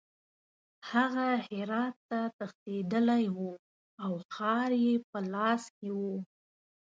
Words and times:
هغه 0.91 1.27
هرات 1.47 1.95
ته 2.07 2.19
تښتېدلی 2.37 3.25
وو 3.35 3.51
او 4.03 4.13
ښار 4.33 4.71
یې 4.85 4.95
په 5.09 5.19
لاس 5.33 5.63
کې 5.77 5.89
وو. 5.99 6.15